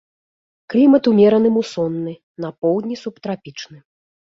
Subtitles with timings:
[0.75, 2.13] Клімат умераны мусонны,
[2.47, 3.77] на поўдні субтрапічны.